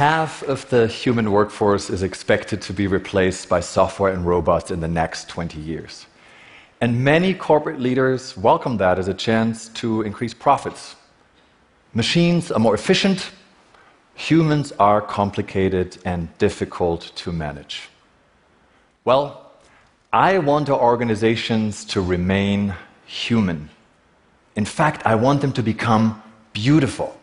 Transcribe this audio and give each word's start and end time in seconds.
half 0.00 0.42
of 0.44 0.66
the 0.70 0.86
human 0.86 1.30
workforce 1.30 1.90
is 1.90 2.02
expected 2.02 2.62
to 2.62 2.72
be 2.72 2.86
replaced 2.86 3.50
by 3.50 3.60
software 3.60 4.10
and 4.10 4.24
robots 4.24 4.70
in 4.70 4.80
the 4.80 4.88
next 4.88 5.28
20 5.28 5.60
years. 5.60 6.06
And 6.80 7.04
many 7.04 7.34
corporate 7.34 7.78
leaders 7.78 8.34
welcome 8.34 8.78
that 8.78 8.98
as 8.98 9.08
a 9.08 9.12
chance 9.12 9.68
to 9.80 10.00
increase 10.00 10.32
profits. 10.32 10.96
Machines 11.92 12.50
are 12.50 12.58
more 12.58 12.74
efficient, 12.74 13.30
humans 14.14 14.72
are 14.78 15.02
complicated 15.02 15.98
and 16.06 16.30
difficult 16.38 17.12
to 17.16 17.30
manage. 17.30 17.90
Well, 19.04 19.52
I 20.14 20.38
want 20.38 20.70
our 20.70 20.80
organizations 20.80 21.84
to 21.92 22.00
remain 22.00 22.74
human. 23.04 23.68
In 24.56 24.64
fact, 24.64 25.04
I 25.04 25.14
want 25.16 25.42
them 25.42 25.52
to 25.52 25.62
become 25.62 26.22
beautiful. 26.54 27.19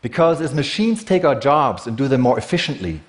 Because 0.00 0.40
as 0.40 0.54
machines 0.54 1.02
take 1.02 1.24
our 1.24 1.34
jobs 1.34 1.86
and 1.86 1.96
do 1.96 2.08
them 2.08 2.20
more 2.20 2.38
efficiently, 2.38 3.00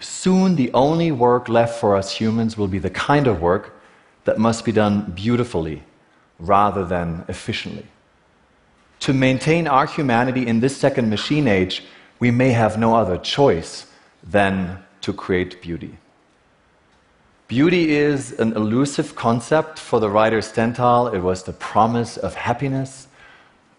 soon 0.00 0.56
the 0.56 0.72
only 0.72 1.12
work 1.12 1.48
left 1.48 1.78
for 1.78 1.96
us 1.96 2.12
humans 2.12 2.56
will 2.56 2.68
be 2.68 2.78
the 2.78 2.90
kind 2.90 3.26
of 3.26 3.40
work 3.40 3.74
that 4.24 4.38
must 4.38 4.64
be 4.64 4.72
done 4.72 5.12
beautifully 5.14 5.82
rather 6.38 6.84
than 6.84 7.24
efficiently. 7.28 7.86
To 9.00 9.12
maintain 9.12 9.66
our 9.66 9.86
humanity 9.86 10.46
in 10.46 10.60
this 10.60 10.76
second 10.76 11.10
machine 11.10 11.48
age, 11.48 11.84
we 12.18 12.30
may 12.30 12.50
have 12.50 12.78
no 12.78 12.94
other 12.94 13.18
choice 13.18 13.86
than 14.22 14.78
to 15.00 15.12
create 15.12 15.60
beauty. 15.60 15.98
Beauty 17.48 17.90
is 17.90 18.32
an 18.38 18.52
elusive 18.54 19.14
concept. 19.14 19.78
For 19.78 20.00
the 20.00 20.08
writer 20.08 20.40
Stendhal, 20.40 21.08
it 21.08 21.18
was 21.18 21.42
the 21.42 21.52
promise 21.52 22.16
of 22.16 22.34
happiness. 22.34 23.08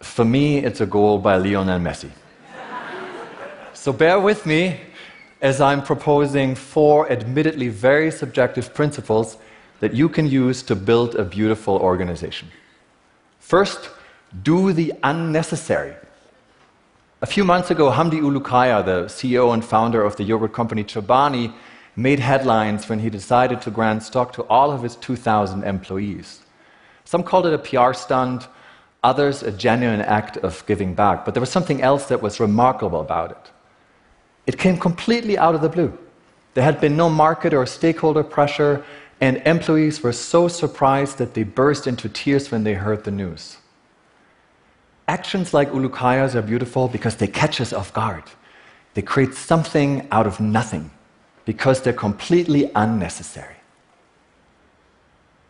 For 0.00 0.24
me, 0.24 0.58
it's 0.58 0.80
a 0.80 0.86
goal 0.86 1.18
by 1.18 1.38
Lionel 1.38 1.80
Messi. 1.80 2.10
So 3.84 3.92
bear 3.92 4.18
with 4.18 4.46
me 4.46 4.80
as 5.42 5.60
I'm 5.60 5.82
proposing 5.82 6.54
four 6.54 7.12
admittedly 7.12 7.68
very 7.68 8.10
subjective 8.10 8.72
principles 8.72 9.36
that 9.80 9.92
you 9.92 10.08
can 10.08 10.26
use 10.26 10.62
to 10.62 10.74
build 10.74 11.16
a 11.16 11.22
beautiful 11.22 11.76
organization. 11.76 12.48
First, 13.40 13.90
do 14.42 14.72
the 14.72 14.94
unnecessary. 15.02 15.94
A 17.20 17.26
few 17.26 17.44
months 17.44 17.70
ago, 17.70 17.90
Hamdi 17.90 18.22
Ulukaya, 18.22 18.82
the 18.82 19.04
CEO 19.04 19.52
and 19.52 19.62
founder 19.62 20.02
of 20.02 20.16
the 20.16 20.24
yogurt 20.24 20.54
company 20.54 20.82
Chobani, 20.82 21.52
made 21.94 22.20
headlines 22.20 22.88
when 22.88 23.00
he 23.00 23.10
decided 23.10 23.60
to 23.60 23.70
grant 23.70 24.02
stock 24.02 24.32
to 24.32 24.44
all 24.44 24.72
of 24.72 24.82
his 24.82 24.96
2,000 24.96 25.62
employees. 25.62 26.40
Some 27.04 27.22
called 27.22 27.44
it 27.44 27.52
a 27.52 27.58
PR 27.58 27.92
stunt, 27.92 28.48
others 29.02 29.42
a 29.42 29.52
genuine 29.52 30.00
act 30.00 30.38
of 30.38 30.64
giving 30.64 30.94
back. 30.94 31.26
But 31.26 31.34
there 31.34 31.42
was 31.42 31.50
something 31.50 31.82
else 31.82 32.06
that 32.06 32.22
was 32.22 32.40
remarkable 32.40 33.02
about 33.02 33.32
it. 33.32 33.50
It 34.46 34.58
came 34.58 34.78
completely 34.78 35.38
out 35.38 35.54
of 35.54 35.60
the 35.60 35.68
blue. 35.68 35.96
There 36.54 36.64
had 36.64 36.80
been 36.80 36.96
no 36.96 37.08
market 37.08 37.52
or 37.54 37.66
stakeholder 37.66 38.22
pressure, 38.22 38.84
and 39.20 39.38
employees 39.38 40.02
were 40.02 40.12
so 40.12 40.48
surprised 40.48 41.18
that 41.18 41.34
they 41.34 41.42
burst 41.42 41.86
into 41.86 42.08
tears 42.08 42.50
when 42.50 42.64
they 42.64 42.74
heard 42.74 43.04
the 43.04 43.10
news. 43.10 43.56
Actions 45.08 45.52
like 45.52 45.70
Ulukaya's 45.70 46.34
are 46.36 46.42
beautiful 46.42 46.88
because 46.88 47.16
they 47.16 47.26
catch 47.26 47.60
us 47.60 47.72
off 47.72 47.92
guard. 47.92 48.24
They 48.94 49.02
create 49.02 49.34
something 49.34 50.06
out 50.10 50.26
of 50.26 50.40
nothing 50.40 50.90
because 51.44 51.82
they're 51.82 51.92
completely 51.92 52.70
unnecessary. 52.74 53.56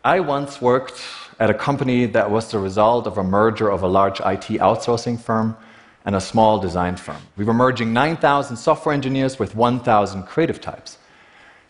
I 0.03 0.19
once 0.19 0.61
worked 0.61 1.01
at 1.39 1.49
a 1.49 1.53
company 1.53 2.05
that 2.07 2.29
was 2.29 2.51
the 2.51 2.59
result 2.59 3.07
of 3.07 3.17
a 3.17 3.23
merger 3.23 3.69
of 3.69 3.83
a 3.83 3.87
large 3.87 4.19
IT 4.19 4.59
outsourcing 4.59 5.19
firm 5.19 5.57
and 6.05 6.15
a 6.15 6.21
small 6.21 6.59
design 6.59 6.95
firm. 6.95 7.21
We 7.35 7.43
were 7.43 7.53
merging 7.53 7.91
9,000 7.91 8.55
software 8.55 8.93
engineers 8.93 9.39
with 9.39 9.55
1,000 9.55 10.23
creative 10.23 10.61
types. 10.61 10.99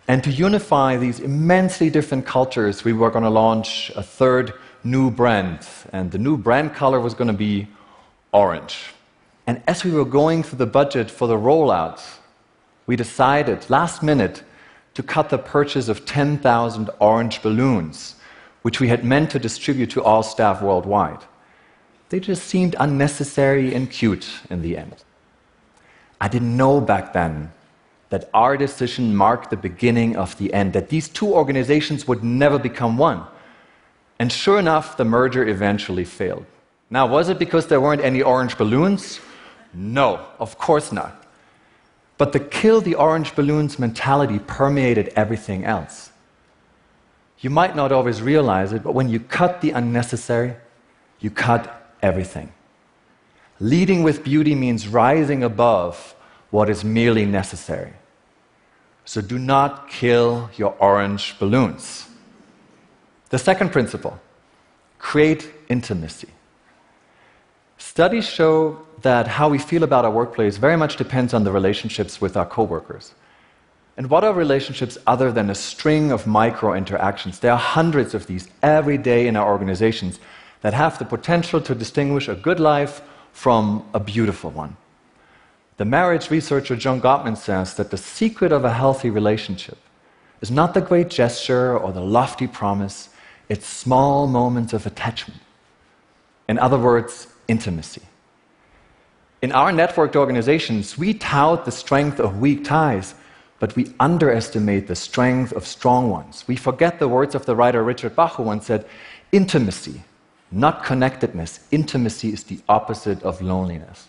And 0.08 0.24
to 0.24 0.32
unify 0.32 0.98
these 0.98 1.20
immensely 1.20 1.90
different 1.90 2.26
cultures, 2.26 2.84
we 2.84 2.94
were 2.94 3.10
going 3.10 3.24
to 3.24 3.30
launch 3.30 3.92
a 3.96 4.04
third 4.04 4.54
new 4.84 5.10
brand. 5.10 5.68
And 5.94 6.12
the 6.12 6.18
new 6.18 6.38
brand 6.38 6.76
color 6.76 7.00
was 7.00 7.14
going 7.14 7.30
to 7.30 7.34
be 7.34 7.68
orange. 8.32 8.94
And 9.48 9.64
as 9.68 9.84
we 9.84 9.92
were 9.92 10.06
going 10.06 10.44
through 10.44 10.60
the 10.60 10.66
budget 10.66 11.10
for 11.10 11.28
the 11.28 11.38
rollout, 11.38 12.04
we 12.88 12.96
decided 12.96 13.68
last 13.70 14.04
minute 14.04 14.44
to 14.94 15.04
cut 15.04 15.30
the 15.30 15.38
purchase 15.38 15.88
of 15.88 16.06
10,000 16.06 16.90
orange 17.00 17.42
balloons, 17.42 18.16
which 18.62 18.80
we 18.80 18.88
had 18.88 19.04
meant 19.04 19.32
to 19.32 19.40
distribute 19.40 19.90
to 19.92 20.04
all 20.04 20.24
staff 20.24 20.62
worldwide. 20.62 21.24
They 22.10 22.20
just 22.20 22.44
seemed 22.44 22.76
unnecessary 22.80 23.74
and 23.74 23.90
cute 23.90 24.28
in 24.50 24.62
the 24.62 24.78
end. 24.78 25.04
I 26.22 26.28
didn't 26.28 26.56
know 26.56 26.80
back 26.80 27.14
then 27.14 27.52
that 28.10 28.30
our 28.34 28.56
decision 28.56 29.16
marked 29.16 29.50
the 29.50 29.58
beginning 29.58 30.16
of 30.16 30.38
the 30.38 30.54
end, 30.54 30.74
that 30.74 30.90
these 30.90 31.10
two 31.10 31.34
organizations 31.34 32.08
would 32.08 32.24
never 32.24 32.60
become 32.60 32.98
one. 32.98 33.24
And 34.20 34.32
sure 34.32 34.60
enough, 34.60 34.96
the 34.96 35.06
merger 35.06 35.48
eventually 35.48 36.06
failed. 36.06 36.46
Now, 36.90 37.08
was 37.08 37.30
it 37.30 37.40
because 37.40 37.68
there 37.68 37.82
weren't 37.82 38.02
any 38.02 38.22
orange 38.22 38.58
balloons? 38.58 39.20
No, 39.74 40.26
of 40.40 40.58
course 40.58 40.92
not. 40.92 41.26
But 42.18 42.32
the 42.32 42.40
kill 42.40 42.80
the 42.80 42.96
orange 42.96 43.36
balloons 43.36 43.78
mentality 43.78 44.40
permeated 44.40 45.12
everything 45.16 45.66
else. 45.66 46.12
You 47.40 47.50
might 47.50 47.76
not 47.76 47.92
always 47.92 48.22
realize 48.22 48.72
it, 48.72 48.84
but 48.84 48.94
when 48.94 49.10
you 49.10 49.20
cut 49.20 49.60
the 49.60 49.72
unnecessary, 49.72 50.56
you 51.20 51.30
cut 51.30 51.85
everything. 52.02 52.52
Leading 53.60 54.04
with 54.04 54.24
beauty 54.24 54.56
means 54.56 54.88
rising 54.88 55.44
above 55.44 56.16
what 56.52 56.70
is 56.70 56.84
merely 56.84 57.26
necessary. 57.26 57.94
So 59.06 59.22
do 59.22 59.38
not 59.38 59.90
kill 59.90 60.50
your 60.58 60.76
orange 60.80 61.38
balloons. 61.40 62.08
The 63.30 63.38
second 63.38 63.72
principle 63.72 64.20
create 64.98 65.52
intimacy. 65.70 66.30
Studies 67.78 68.28
show 68.28 68.80
that 69.02 69.28
how 69.28 69.50
we 69.50 69.58
feel 69.58 69.84
about 69.84 70.06
our 70.06 70.12
workplace 70.12 70.58
very 70.58 70.78
much 70.78 70.98
depends 70.98 71.34
on 71.34 71.44
the 71.44 71.52
relationships 71.52 72.20
with 72.20 72.36
our 72.36 72.46
coworkers. 72.46 73.14
And 73.98 74.10
what 74.10 74.24
are 74.24 74.34
relationships 74.34 74.98
other 75.08 75.32
than 75.32 75.50
a 75.50 75.56
string 75.56 76.12
of 76.12 76.28
micro 76.28 76.74
interactions? 76.74 77.40
There 77.40 77.52
are 77.52 77.58
hundreds 77.58 78.14
of 78.14 78.28
these 78.28 78.50
every 78.62 78.98
day 78.98 79.28
in 79.28 79.36
our 79.36 79.50
organizations 79.50 80.20
that 80.66 80.74
have 80.74 80.98
the 80.98 81.06
potential 81.06 81.62
to 81.62 81.76
distinguish 81.76 82.28
a 82.28 82.34
good 82.34 82.60
life 82.60 83.04
from 83.34 83.88
a 83.94 84.00
beautiful 84.00 84.50
one. 84.50 84.76
The 85.78 85.86
marriage 85.86 86.32
researcher 86.32 86.76
John 86.76 87.00
Gottman 87.00 87.38
says 87.38 87.76
that 87.76 87.92
the 87.92 87.98
secret 87.98 88.52
of 88.52 88.66
a 88.66 88.74
healthy 88.74 89.12
relationship 89.12 89.78
is 90.42 90.50
not 90.50 90.74
the 90.74 90.82
great 90.82 91.10
gesture 91.12 91.78
or 91.78 91.94
the 91.94 92.02
lofty 92.02 92.48
promise, 92.48 93.10
it's 93.48 93.68
small 93.68 94.26
moments 94.26 94.74
of 94.74 94.88
attachment. 94.88 95.40
In 96.50 96.58
other 96.58 96.80
words, 96.80 97.28
intimacy. 97.48 98.02
In 99.44 99.52
our 99.52 99.72
networked 99.72 100.16
organizations, 100.16 100.98
we 100.98 101.14
tout 101.14 101.66
the 101.66 101.72
strength 101.72 102.20
of 102.20 102.40
weak 102.40 102.64
ties, 102.64 103.14
but 103.60 103.76
we 103.76 103.94
underestimate 104.00 104.88
the 104.88 104.96
strength 104.96 105.54
of 105.54 105.68
strong 105.68 106.10
ones. 106.10 106.44
We 106.48 106.56
forget 106.56 106.98
the 106.98 107.08
words 107.08 107.36
of 107.36 107.46
the 107.46 107.56
writer 107.56 107.84
Richard 107.84 108.16
Bach, 108.16 108.38
who 108.38 108.42
once 108.42 108.66
said, 108.66 108.88
Intimacy, 109.32 110.02
not 110.52 110.84
connectedness. 110.84 111.60
Intimacy 111.72 112.34
is 112.34 112.44
the 112.44 112.60
opposite 112.70 113.22
of 113.24 113.42
loneliness. 113.42 114.08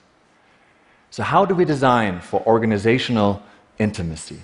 So, 1.11 1.23
how 1.23 1.45
do 1.45 1.55
we 1.55 1.65
design 1.65 2.21
for 2.21 2.43
organizational 2.47 3.43
intimacy? 3.79 4.41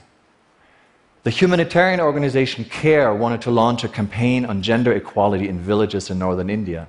The 1.24 1.30
humanitarian 1.30 2.00
organization 2.00 2.64
CARE 2.64 3.14
wanted 3.14 3.42
to 3.42 3.50
launch 3.50 3.84
a 3.84 3.88
campaign 3.88 4.44
on 4.44 4.62
gender 4.62 4.92
equality 4.92 5.48
in 5.48 5.60
villages 5.60 6.10
in 6.10 6.18
northern 6.18 6.50
India. 6.50 6.88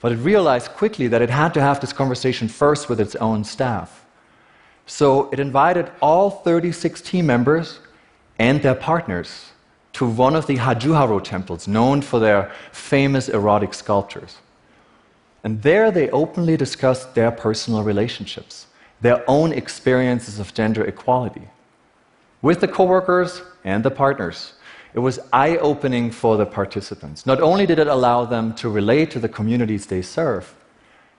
But 0.00 0.12
it 0.12 0.16
realized 0.16 0.70
quickly 0.70 1.08
that 1.08 1.20
it 1.20 1.30
had 1.30 1.52
to 1.54 1.60
have 1.60 1.80
this 1.80 1.92
conversation 1.92 2.48
first 2.48 2.88
with 2.88 3.00
its 3.00 3.14
own 3.16 3.44
staff. 3.44 4.06
So 4.86 5.28
it 5.32 5.40
invited 5.40 5.90
all 6.00 6.30
36 6.30 7.00
team 7.00 7.26
members 7.26 7.80
and 8.38 8.62
their 8.62 8.74
partners 8.74 9.52
to 9.96 10.04
one 10.04 10.36
of 10.36 10.46
the 10.46 10.56
Khajuraho 10.56 11.24
temples, 11.24 11.66
known 11.66 12.02
for 12.02 12.20
their 12.20 12.52
famous 12.70 13.30
erotic 13.30 13.72
sculptures. 13.72 14.36
And 15.42 15.62
there 15.62 15.90
they 15.90 16.10
openly 16.10 16.56
discussed 16.58 17.14
their 17.14 17.30
personal 17.30 17.82
relationships 17.82 18.66
their 19.00 19.22
own 19.28 19.52
experiences 19.52 20.38
of 20.38 20.54
gender 20.54 20.82
equality 20.84 21.48
with 22.40 22.60
the 22.60 22.68
coworkers 22.68 23.42
and 23.64 23.84
the 23.84 23.90
partners. 23.90 24.54
It 24.94 25.00
was 25.00 25.18
eye 25.32 25.56
opening 25.58 26.10
for 26.10 26.38
the 26.38 26.46
participants. 26.46 27.26
Not 27.26 27.40
only 27.40 27.66
did 27.66 27.78
it 27.78 27.88
allow 27.88 28.24
them 28.24 28.54
to 28.54 28.70
relate 28.70 29.10
to 29.10 29.18
the 29.18 29.28
communities 29.28 29.86
they 29.86 30.00
serve, 30.00 30.54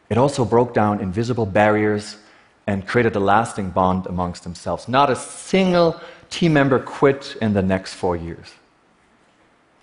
it 0.09 0.17
also 0.17 0.43
broke 0.43 0.73
down 0.73 0.99
invisible 0.99 1.45
barriers 1.45 2.17
and 2.65 2.87
created 2.87 3.15
a 3.15 3.19
lasting 3.19 3.69
bond 3.69 4.07
amongst 4.07 4.43
themselves. 4.43 4.87
Not 4.87 5.09
a 5.11 5.15
single 5.15 5.99
team 6.29 6.53
member 6.53 6.79
quit 6.79 7.37
in 7.41 7.53
the 7.53 7.61
next 7.61 7.93
four 7.93 8.15
years. 8.15 8.56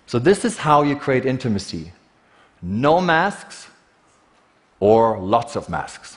So, 0.06 0.18
this 0.18 0.44
is 0.44 0.58
how 0.58 0.82
you 0.82 0.96
create 0.96 1.24
intimacy 1.24 1.92
no 2.62 3.00
masks 3.00 3.68
or 4.80 5.18
lots 5.18 5.54
of 5.54 5.68
masks. 5.68 6.16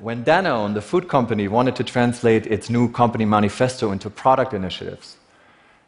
when 0.00 0.24
Danone, 0.24 0.74
the 0.74 0.82
food 0.82 1.08
company, 1.08 1.48
wanted 1.48 1.74
to 1.76 1.84
translate 1.84 2.46
its 2.46 2.70
new 2.70 2.90
company 2.90 3.24
manifesto 3.24 3.90
into 3.90 4.08
product 4.10 4.54
initiatives, 4.54 5.16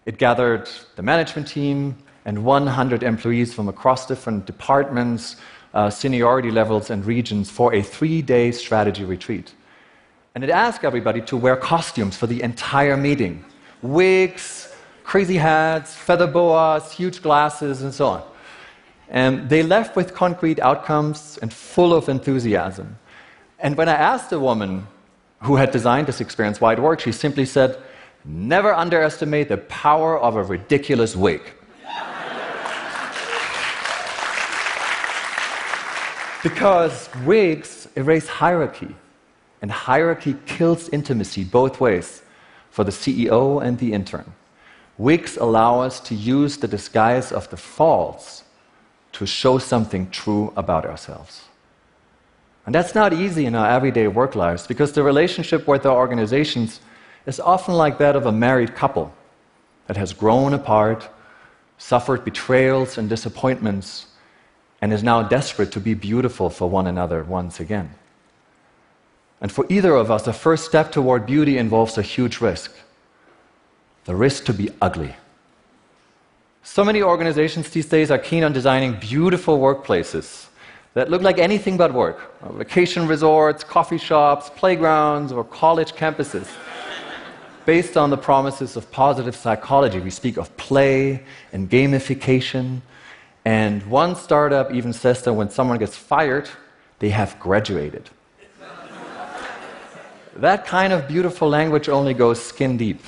it 0.05 0.19
gathered 0.19 0.69
the 0.97 1.03
management 1.03 1.47
team 1.47 1.97
and 2.25 2.45
100 2.45 3.03
employees 3.03 3.55
from 3.55 3.69
across 3.69 4.07
different 4.07 4.47
departments, 4.47 5.37
uh, 5.75 5.89
seniority 5.91 6.51
levels, 6.51 6.91
and 6.91 7.05
regions 7.05 7.51
for 7.51 7.73
a 7.75 7.83
three 7.83 8.23
day 8.23 8.51
strategy 8.53 9.05
retreat. 9.05 9.55
And 10.35 10.45
it 10.45 10.51
asked 10.51 10.85
everybody 10.85 11.21
to 11.23 11.37
wear 11.37 11.57
costumes 11.57 12.17
for 12.17 12.27
the 12.27 12.43
entire 12.43 12.97
meeting 12.97 13.45
wigs, 13.83 14.70
crazy 15.11 15.39
hats, 15.39 15.93
feather 15.93 16.29
boas, 16.29 16.93
huge 16.93 17.21
glasses, 17.21 17.83
and 17.83 17.93
so 17.93 18.07
on. 18.07 18.23
And 19.09 19.51
they 19.51 19.65
left 19.65 19.97
with 19.97 20.15
concrete 20.15 20.61
outcomes 20.61 21.37
and 21.43 21.53
full 21.53 21.93
of 21.93 22.09
enthusiasm. 22.09 22.97
And 23.59 23.77
when 23.77 23.89
I 23.89 23.95
asked 23.95 24.31
the 24.31 24.39
woman 24.39 24.87
who 25.41 25.57
had 25.57 25.73
designed 25.73 26.07
this 26.07 26.21
experience 26.21 26.61
why 26.61 26.75
it 26.75 26.79
worked, 26.79 27.03
she 27.03 27.11
simply 27.11 27.45
said, 27.45 27.77
Never 28.25 28.73
underestimate 28.73 29.49
the 29.49 29.57
power 29.57 30.17
of 30.17 30.37
a 30.37 30.45
ridiculous 30.45 31.17
wig. 31.17 31.43
because 36.45 37.09
wigs 37.27 37.89
erase 37.97 38.29
hierarchy, 38.29 38.95
and 39.61 39.73
hierarchy 39.73 40.37
kills 40.47 40.89
intimacy 40.91 41.43
both 41.43 41.81
ways 41.81 42.23
for 42.71 42.85
the 42.85 42.93
CEO 42.93 43.61
and 43.61 43.77
the 43.81 43.93
intern. 43.93 44.33
Wigs 45.01 45.39
allow 45.39 45.81
us 45.81 45.99
to 46.01 46.15
use 46.15 46.59
the 46.59 46.69
disguise 46.69 47.33
of 47.33 47.49
the 47.49 47.57
false 47.57 48.45
to 49.13 49.25
show 49.25 49.57
something 49.57 50.11
true 50.11 50.53
about 50.59 50.85
ourselves. 50.85 51.45
And 52.67 52.75
that's 52.75 52.95
not 52.95 53.15
easy 53.15 53.47
in 53.47 53.55
our 53.55 53.67
everyday 53.67 54.09
work 54.09 54.35
lives 54.35 54.67
because 54.67 54.93
the 54.93 55.03
relationship 55.03 55.67
with 55.67 55.87
our 55.87 55.97
organizations 55.97 56.81
is 57.25 57.41
often 57.41 57.77
like 57.77 57.97
that 57.97 58.15
of 58.15 58.27
a 58.27 58.33
married 58.33 58.75
couple 58.75 59.11
that 59.87 59.97
has 59.97 60.13
grown 60.13 60.53
apart, 60.53 61.09
suffered 61.79 62.23
betrayals 62.23 62.99
and 62.99 63.09
disappointments, 63.09 64.05
and 64.83 64.93
is 64.93 65.03
now 65.03 65.23
desperate 65.23 65.73
to 65.73 65.81
be 65.81 65.95
beautiful 65.95 66.51
for 66.51 66.69
one 66.69 66.87
another 66.87 67.25
once 67.25 67.59
again. 67.59 67.89
And 69.41 69.51
for 69.51 69.65
either 69.71 69.95
of 69.95 70.11
us, 70.11 70.25
the 70.25 70.35
first 70.35 70.67
step 70.67 70.93
toward 70.93 71.25
beauty 71.25 71.57
involves 71.57 71.97
a 71.97 72.03
huge 72.03 72.43
risk 72.43 72.77
the 74.05 74.15
risk 74.15 74.45
to 74.47 74.53
be 74.53 74.71
ugly. 74.81 75.15
So 76.63 76.85
many 76.85 77.03
organizations 77.03 77.71
these 77.71 77.87
days 77.87 78.11
are 78.11 78.19
keen 78.19 78.45
on 78.45 78.53
designing 78.53 78.95
beautiful 79.01 79.59
workplaces 79.59 80.47
that 80.95 81.11
look 81.11 81.23
like 81.23 81.39
anything 81.39 81.77
but 81.77 81.93
work 81.93 82.19
vacation 82.57 83.07
resorts, 83.07 83.65
coffee 83.65 83.99
shops, 83.99 84.51
playgrounds, 84.51 85.33
or 85.33 85.45
college 85.45 85.93
campuses. 85.93 86.49
Based 87.67 87.97
on 87.97 88.11
the 88.11 88.17
promises 88.17 88.77
of 88.77 88.91
positive 88.91 89.37
psychology, 89.37 90.01
we 90.01 90.11
speak 90.11 90.37
of 90.37 90.55
play 90.57 91.23
and 91.53 91.71
gamification. 91.71 92.81
And 93.45 93.83
one 93.87 94.17
startup 94.17 94.73
even 94.73 94.93
says 94.93 95.23
that 95.23 95.33
when 95.33 95.51
someone 95.51 95.79
gets 95.79 95.97
fired, 95.97 96.49
they 96.99 97.11
have 97.11 97.39
graduated. 97.39 98.11
that 100.37 100.67
kind 100.67 100.93
of 100.93 101.07
beautiful 101.07 101.49
language 101.49 101.89
only 101.89 102.15
goes 102.15 102.43
skin 102.43 102.77
deep. 102.77 103.03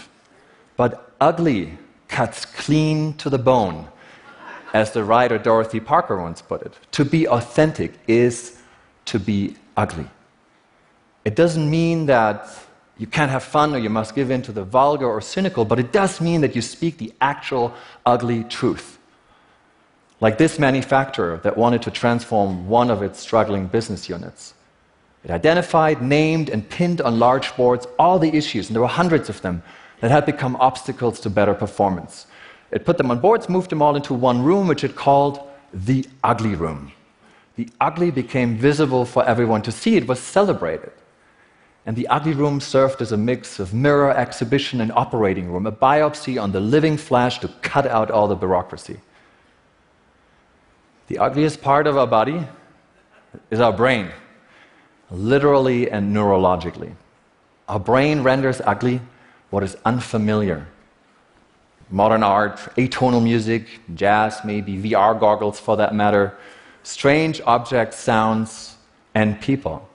But 0.82 1.14
ugly 1.20 1.79
cuts 2.08 2.44
clean 2.44 3.12
to 3.19 3.31
the 3.31 3.38
bone 3.38 3.87
as 4.75 4.90
the 4.90 5.05
writer 5.05 5.38
Dorothy 5.38 5.79
Parker 5.79 6.20
once 6.20 6.43
put 6.43 6.61
it. 6.62 6.75
To 6.99 7.05
be 7.05 7.29
authentic 7.29 7.93
is 8.08 8.61
to 9.05 9.20
be 9.20 9.55
ugly. 9.76 10.08
It 11.25 11.37
doesn't 11.37 11.70
mean 11.70 12.06
that 12.06 12.49
you 12.99 13.06
can't 13.06 13.31
have 13.31 13.44
fun 13.44 13.73
or 13.76 13.79
you 13.79 13.90
must 13.90 14.17
give 14.17 14.32
in 14.32 14.43
to 14.43 14.50
the 14.50 14.64
vulgar 14.64 15.06
or 15.06 15.20
cynical, 15.20 15.64
but 15.64 15.79
it 15.79 15.93
does 15.93 16.20
mean 16.20 16.40
that 16.40 16.56
you 16.56 16.62
speak 16.62 16.99
the 16.99 17.12
actual 17.20 17.73
ugly 18.05 18.43
truth. 18.43 18.99
Like 20.20 20.37
this 20.37 20.58
manufacturer 20.58 21.38
that 21.44 21.56
wanted 21.56 21.82
to 21.82 21.93
transform 21.93 22.67
one 22.67 22.90
of 22.90 23.05
its 23.05 23.20
struggling 23.20 23.69
business 23.69 24.08
units. 24.08 24.55
It 25.23 25.31
identified, 25.31 26.02
named, 26.02 26.49
and 26.49 26.69
pinned 26.69 27.00
on 27.00 27.20
large 27.20 27.55
boards 27.55 27.87
all 28.00 28.19
the 28.19 28.34
issues, 28.37 28.67
and 28.67 28.75
there 28.75 28.82
were 28.82 28.88
hundreds 28.88 29.29
of 29.29 29.40
them, 29.43 29.62
that 30.03 30.11
had 30.11 30.27
become 30.27 30.57
obstacles 30.57 31.21
to 31.21 31.31
better 31.31 31.55
performance. 31.55 32.27
It 32.73 32.85
put 32.85 32.99
them 32.99 33.13
on 33.13 33.21
boards, 33.21 33.49
moved 33.49 33.71
them 33.71 33.81
all 33.81 33.95
into 33.95 34.13
one 34.13 34.43
room, 34.43 34.67
which 34.67 34.83
it 34.83 34.97
called 34.97 35.49
the 35.73 36.05
ugly 36.25 36.57
room. 36.57 36.91
The 37.55 37.69
ugly 37.81 38.11
became 38.11 38.57
visible 38.57 39.05
for 39.05 39.25
everyone 39.25 39.63
to 39.63 39.71
see, 39.71 39.97
it 39.97 40.09
was 40.09 40.19
celebrated. 40.19 40.91
And 41.87 41.95
the 41.95 42.09
ugly 42.09 42.33
room 42.33 42.61
served 42.61 43.01
as 43.01 43.13
a 43.13 43.17
mix 43.17 43.61
of 43.61 43.73
mirror, 43.73 44.11
exhibition, 44.11 44.81
and 44.81 44.91
operating 44.91 45.53
room, 45.53 45.69
a 45.69 45.73
biopsy 45.73 46.41
on 46.41 46.51
the 46.51 46.61
living 46.61 46.97
flesh 46.97 47.39
to 47.39 47.49
cut 47.63 47.87
out 47.87 48.11
all 48.11 48.27
the 48.27 48.35
bureaucracy. 48.35 48.99
The 51.07 51.19
ugliest 51.19 51.63
part 51.63 51.87
of 51.87 51.97
our 51.97 52.09
body 52.09 52.45
is 53.53 53.61
our 53.61 53.73
brain, 53.73 54.11
literally 55.13 55.89
and 55.89 56.13
neurologically. 56.15 56.93
Our 57.69 57.79
brain 57.79 58.25
renders 58.25 58.61
ugly 58.65 59.01
what 59.53 59.63
is 59.63 59.77
unfamiliar, 59.85 60.67
modern 61.91 62.23
art, 62.23 62.57
atonal 62.79 63.23
music, 63.23 63.69
jazz, 63.95 64.41
maybe 64.47 64.79
VR 64.79 65.21
goggles 65.21 65.61
for 65.61 65.77
that 65.77 65.95
matter, 65.95 66.35
strange 66.83 67.39
objects, 67.47 67.99
sounds, 67.99 68.77
and 69.15 69.39
people. 69.43 69.87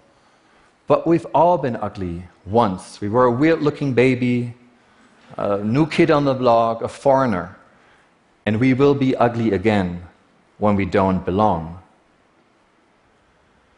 But 0.86 1.08
we've 1.08 1.26
all 1.34 1.58
been 1.58 1.76
ugly 1.76 2.26
once. 2.46 3.02
We 3.02 3.10
were 3.10 3.26
a 3.26 3.32
weird 3.32 3.64
looking 3.64 3.96
baby, 3.96 4.54
a 5.38 5.58
new 5.58 5.88
kid 5.88 6.12
on 6.12 6.24
the 6.24 6.36
block, 6.36 6.84
a 6.84 6.88
foreigner. 6.88 7.58
And 8.46 8.60
we 8.60 8.76
will 8.76 8.94
be 8.94 9.16
ugly 9.16 9.54
again 9.54 10.04
when 10.60 10.76
we 10.76 10.86
don't 10.86 11.26
belong. 11.26 11.82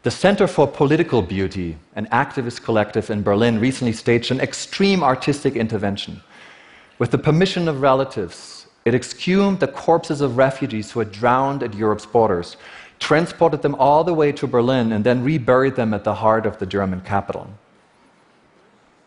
The 0.02 0.10
Center 0.10 0.46
for 0.46 0.66
Political 0.66 1.22
Beauty, 1.22 1.76
an 1.94 2.06
activist 2.06 2.62
collective 2.62 3.10
in 3.10 3.22
Berlin, 3.22 3.60
recently 3.60 3.92
staged 3.92 4.30
an 4.30 4.40
extreme 4.40 5.02
artistic 5.02 5.56
intervention 5.56 6.22
with 7.00 7.10
the 7.10 7.18
permission 7.18 7.66
of 7.66 7.80
relatives, 7.80 8.66
it 8.84 8.94
exhumed 8.94 9.58
the 9.58 9.66
corpses 9.66 10.20
of 10.20 10.36
refugees 10.36 10.90
who 10.90 11.00
had 11.00 11.10
drowned 11.10 11.62
at 11.62 11.74
Europe's 11.74 12.04
borders, 12.04 12.58
transported 12.98 13.62
them 13.62 13.74
all 13.76 14.04
the 14.04 14.12
way 14.12 14.30
to 14.32 14.46
Berlin, 14.46 14.92
and 14.92 15.02
then 15.02 15.24
reburied 15.24 15.76
them 15.76 15.94
at 15.94 16.04
the 16.04 16.16
heart 16.16 16.44
of 16.44 16.58
the 16.58 16.66
German 16.66 17.00
capital. 17.00 17.48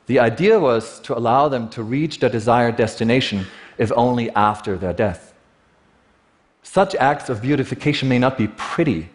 The 0.08 0.20
idea 0.20 0.60
was 0.60 1.00
to 1.01 1.15
allow 1.15 1.48
them 1.48 1.70
to 1.70 1.84
reach 1.84 2.20
their 2.20 2.32
desired 2.32 2.77
destination, 2.77 3.46
if 3.77 3.91
only 3.96 4.32
after 4.32 4.75
their 4.75 4.94
death. 4.94 5.36
Such 6.63 6.96
acts 6.96 7.29
of 7.29 7.44
beautification 7.44 8.10
may 8.10 8.17
not 8.17 8.39
be 8.39 8.48
pretty, 8.48 9.10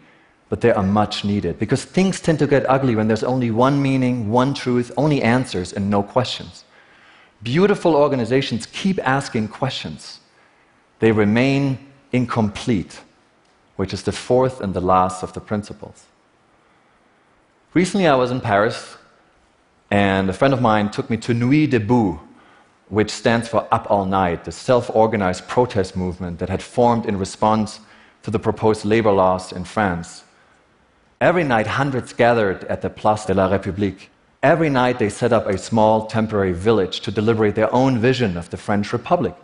but 0.49 0.61
they 0.61 0.73
are 0.73 0.83
much 0.83 1.25
needed 1.25 1.59
because 1.59 1.85
things 1.85 2.21
tend 2.21 2.39
to 2.39 2.47
get 2.47 2.69
ugly 2.69 2.97
when 2.97 3.09
there's 3.09 3.23
only 3.23 3.51
one 3.51 3.81
meaning, 3.81 4.31
one 4.31 4.55
truth, 4.55 4.91
only 4.97 5.23
answers, 5.23 5.73
and 5.73 5.91
no 5.91 6.03
questions. 6.03 6.65
Beautiful 7.43 7.95
organizations 7.95 8.67
keep 8.67 8.99
asking 9.07 9.49
questions. 9.49 10.21
They 10.99 11.13
remain 11.13 11.79
incomplete, 12.13 13.01
which 13.77 13.93
is 13.93 14.03
the 14.03 14.13
fourth 14.13 14.61
and 14.61 14.75
the 14.75 14.81
last 14.81 15.23
of 15.23 15.33
the 15.35 15.41
principles. 15.41 16.07
Recently, 17.75 18.07
I 18.07 18.15
was 18.15 18.31
in 18.31 18.41
Paris, 18.41 18.97
and 19.91 20.29
a 20.29 20.33
friend 20.33 20.55
of 20.55 20.63
mine 20.63 20.91
took 20.91 21.11
me 21.11 21.17
to 21.19 21.35
Nuit 21.35 21.71
Debout, 21.71 22.19
which 22.89 23.11
stands 23.11 23.47
for 23.47 23.69
Up 23.71 23.91
All 23.91 24.07
Night, 24.07 24.45
the 24.45 24.53
self 24.53 24.91
organized 24.95 25.47
protest 25.47 25.95
movement 25.95 26.39
that 26.39 26.49
had 26.49 26.63
formed 26.63 27.05
in 27.07 27.19
response 27.19 27.81
to 28.23 28.31
the 28.31 28.39
proposed 28.39 28.85
labor 28.85 29.13
laws 29.13 29.53
in 29.53 29.65
France. 29.65 30.25
Every 31.21 31.45
night, 31.45 31.67
hundreds 31.67 32.13
gathered 32.13 32.65
at 32.65 32.83
the 32.83 32.91
Place 32.91 33.25
de 33.25 33.35
la 33.35 33.49
République 33.51 34.09
Every 34.43 34.71
night 34.71 35.01
they 35.01 35.09
set 35.09 35.33
up 35.33 35.47
a 35.47 35.59
small 35.59 36.07
temporary 36.07 36.53
village 36.53 37.01
to 37.01 37.11
deliberate 37.11 37.57
their 37.57 37.73
own 37.75 37.99
vision 37.99 38.37
of 38.37 38.51
the 38.51 38.57
French 38.57 38.93
Republic. 38.93 39.35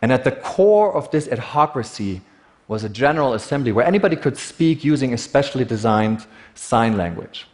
And 0.00 0.10
at 0.10 0.24
the 0.24 0.32
core 0.32 0.94
of 0.94 1.10
this 1.10 1.28
adhocracy 1.28 2.22
was 2.68 2.84
a 2.84 2.88
general 2.88 3.34
assembly 3.34 3.72
where 3.72 3.86
anybody 3.86 4.16
could 4.16 4.38
speak 4.38 4.82
using 4.82 5.12
a 5.12 5.18
specially 5.18 5.64
designed 5.64 6.24
sign 6.54 6.96
language. 6.96 7.46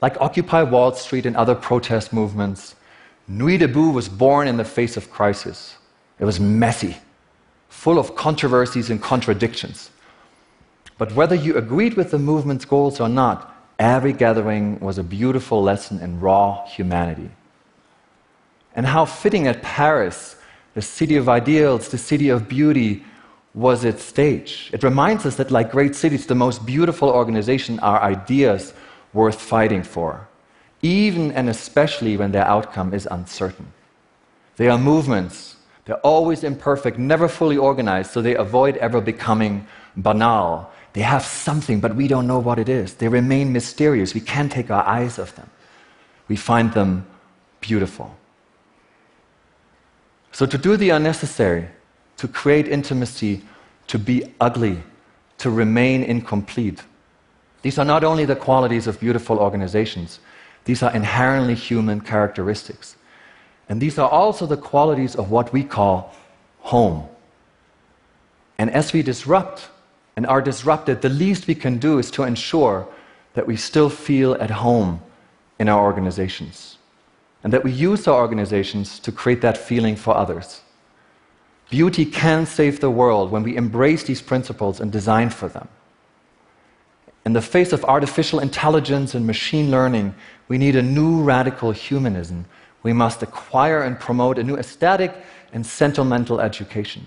Like 0.00 0.20
Occupy 0.20 0.62
Wall 0.62 0.92
Street 0.94 1.26
and 1.26 1.36
other 1.36 1.56
protest 1.56 2.12
movements, 2.12 2.76
Nuit 3.28 3.60
Debout 3.60 3.92
was 3.92 4.08
born 4.08 4.46
in 4.46 4.56
the 4.56 4.64
face 4.64 4.96
of 4.96 5.10
crisis. 5.10 5.76
It 6.20 6.24
was 6.24 6.38
messy, 6.38 6.98
full 7.68 7.98
of 7.98 8.14
controversies 8.14 8.90
and 8.90 9.02
contradictions. 9.02 9.90
But 10.98 11.14
whether 11.14 11.34
you 11.34 11.56
agreed 11.56 11.94
with 11.94 12.10
the 12.10 12.18
movement's 12.18 12.64
goals 12.64 13.00
or 13.00 13.08
not, 13.08 13.54
Every 13.78 14.12
gathering 14.12 14.78
was 14.80 14.98
a 14.98 15.02
beautiful 15.02 15.62
lesson 15.62 16.00
in 16.00 16.20
raw 16.20 16.64
humanity. 16.66 17.30
And 18.76 18.86
how 18.86 19.04
fitting 19.04 19.44
that 19.44 19.62
Paris, 19.62 20.36
the 20.74 20.82
city 20.82 21.16
of 21.16 21.28
ideals, 21.28 21.88
the 21.88 21.98
city 21.98 22.28
of 22.28 22.48
beauty, 22.48 23.04
was 23.52 23.84
its 23.84 24.02
stage. 24.02 24.70
It 24.72 24.82
reminds 24.82 25.26
us 25.26 25.36
that, 25.36 25.50
like 25.50 25.70
great 25.70 25.94
cities, 25.94 26.26
the 26.26 26.34
most 26.34 26.66
beautiful 26.66 27.08
organization 27.08 27.78
are 27.80 28.02
ideas 28.02 28.74
worth 29.12 29.40
fighting 29.40 29.84
for, 29.84 30.26
even 30.82 31.30
and 31.32 31.48
especially 31.48 32.16
when 32.16 32.32
their 32.32 32.44
outcome 32.44 32.92
is 32.92 33.06
uncertain. 33.10 33.72
They 34.56 34.68
are 34.68 34.78
movements. 34.78 35.56
They're 35.84 35.96
always 35.98 36.42
imperfect, 36.42 36.98
never 36.98 37.28
fully 37.28 37.56
organized, 37.56 38.10
so 38.10 38.22
they 38.22 38.34
avoid 38.34 38.76
ever 38.78 39.00
becoming 39.00 39.66
banal. 39.96 40.72
They 40.94 41.02
have 41.02 41.24
something, 41.24 41.80
but 41.80 41.96
we 41.96 42.08
don't 42.08 42.26
know 42.26 42.38
what 42.38 42.58
it 42.58 42.68
is. 42.68 42.94
They 42.94 43.08
remain 43.08 43.52
mysterious. 43.52 44.14
We 44.14 44.20
can't 44.20 44.50
take 44.50 44.70
our 44.70 44.86
eyes 44.86 45.18
off 45.18 45.34
them. 45.34 45.50
We 46.28 46.36
find 46.36 46.72
them 46.72 47.04
beautiful. 47.60 48.16
So, 50.30 50.46
to 50.46 50.56
do 50.56 50.76
the 50.76 50.90
unnecessary, 50.90 51.68
to 52.16 52.28
create 52.28 52.68
intimacy, 52.68 53.42
to 53.88 53.98
be 53.98 54.32
ugly, 54.40 54.82
to 55.38 55.50
remain 55.50 56.04
incomplete, 56.04 56.82
these 57.62 57.78
are 57.78 57.84
not 57.84 58.04
only 58.04 58.24
the 58.24 58.36
qualities 58.36 58.86
of 58.86 59.00
beautiful 59.00 59.38
organizations, 59.38 60.20
these 60.64 60.82
are 60.82 60.94
inherently 60.94 61.54
human 61.54 62.00
characteristics. 62.00 62.96
And 63.68 63.80
these 63.80 63.98
are 63.98 64.08
also 64.08 64.46
the 64.46 64.56
qualities 64.56 65.16
of 65.16 65.30
what 65.30 65.52
we 65.52 65.64
call 65.64 66.14
home. 66.60 67.08
And 68.58 68.70
as 68.70 68.92
we 68.92 69.02
disrupt 69.02 69.70
and 70.16 70.26
are 70.26 70.42
disrupted, 70.42 71.02
the 71.02 71.08
least 71.08 71.46
we 71.46 71.54
can 71.54 71.78
do 71.78 71.98
is 71.98 72.10
to 72.12 72.22
ensure 72.22 72.86
that 73.34 73.46
we 73.46 73.56
still 73.56 73.90
feel 73.90 74.34
at 74.34 74.50
home 74.50 75.00
in 75.58 75.68
our 75.68 75.82
organizations 75.82 76.78
and 77.42 77.52
that 77.52 77.62
we 77.62 77.70
use 77.70 78.08
our 78.08 78.20
organizations 78.20 78.98
to 79.00 79.12
create 79.12 79.42
that 79.42 79.58
feeling 79.58 79.96
for 79.96 80.16
others. 80.16 80.62
Beauty 81.68 82.04
can 82.06 82.46
save 82.46 82.80
the 82.80 82.90
world 82.90 83.30
when 83.30 83.42
we 83.42 83.56
embrace 83.56 84.04
these 84.04 84.22
principles 84.22 84.80
and 84.80 84.90
design 84.90 85.28
for 85.30 85.48
them. 85.48 85.68
In 87.26 87.32
the 87.32 87.42
face 87.42 87.72
of 87.72 87.84
artificial 87.84 88.38
intelligence 88.38 89.14
and 89.14 89.26
machine 89.26 89.70
learning, 89.70 90.14
we 90.48 90.58
need 90.58 90.76
a 90.76 90.82
new 90.82 91.22
radical 91.22 91.72
humanism. 91.72 92.44
We 92.82 92.92
must 92.92 93.22
acquire 93.22 93.82
and 93.82 93.98
promote 93.98 94.38
a 94.38 94.44
new 94.44 94.56
aesthetic 94.56 95.14
and 95.52 95.64
sentimental 95.64 96.40
education. 96.40 97.06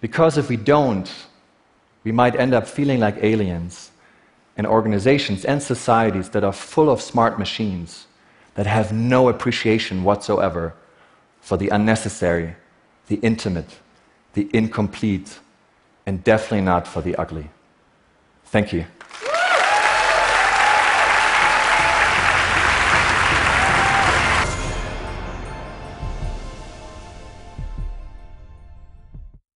Because 0.00 0.38
if 0.38 0.48
we 0.48 0.56
don't, 0.56 1.10
we 2.06 2.12
might 2.12 2.36
end 2.36 2.54
up 2.54 2.68
feeling 2.68 3.00
like 3.00 3.16
aliens 3.20 3.90
in 4.56 4.64
organizations 4.64 5.44
and 5.44 5.60
societies 5.60 6.28
that 6.28 6.44
are 6.44 6.52
full 6.52 6.88
of 6.88 7.02
smart 7.02 7.36
machines 7.36 8.06
that 8.54 8.64
have 8.64 8.92
no 8.92 9.28
appreciation 9.28 10.04
whatsoever 10.04 10.72
for 11.40 11.56
the 11.56 11.68
unnecessary, 11.68 12.54
the 13.08 13.16
intimate, 13.16 13.80
the 14.34 14.48
incomplete, 14.52 15.40
and 16.06 16.22
definitely 16.22 16.60
not 16.60 16.86
for 16.86 17.02
the 17.02 17.16
ugly. 17.16 17.50
Thank 18.44 18.72
you. 18.72 18.84